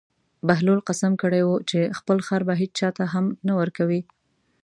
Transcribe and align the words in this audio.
بهلول 0.47 0.79
قسم 0.89 1.11
کړی 1.21 1.41
و 1.45 1.51
چې 1.69 1.79
خپل 1.97 2.17
خر 2.27 2.41
به 2.47 2.53
هېچا 2.61 2.89
ته 2.97 3.03
هم 3.13 3.25
نه 3.47 3.53
ورکوي. 3.59 4.01